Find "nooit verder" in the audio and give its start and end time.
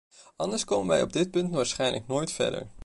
2.07-2.67